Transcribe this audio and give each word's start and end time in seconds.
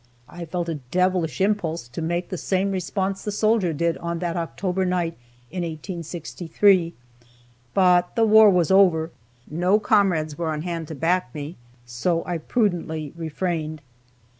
I 0.27 0.45
felt 0.45 0.67
a 0.67 0.79
devilish 0.89 1.39
impulse 1.41 1.87
to 1.89 2.01
make 2.01 2.29
the 2.29 2.35
same 2.39 2.71
response 2.71 3.23
the 3.23 3.31
soldier 3.31 3.71
did 3.71 3.99
on 3.99 4.17
that 4.17 4.35
October 4.35 4.83
night 4.83 5.15
in 5.51 5.61
1863, 5.61 6.95
but 7.75 8.15
the 8.15 8.25
war 8.25 8.49
was 8.49 8.71
over, 8.71 9.11
no 9.47 9.79
comrades 9.79 10.39
were 10.39 10.49
on 10.49 10.63
hand 10.63 10.87
to 10.87 10.95
back 10.95 11.35
me, 11.35 11.55
so 11.85 12.23
I 12.25 12.39
prudently 12.39 13.13
refrained. 13.15 13.83